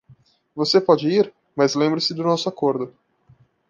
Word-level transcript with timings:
Você 0.55 0.81
pode 0.81 1.07
ir?, 1.07 1.31
mas 1.55 1.75
lembre-se 1.75 2.11
do 2.15 2.23
nosso 2.23 2.49
acordo. 2.49 2.91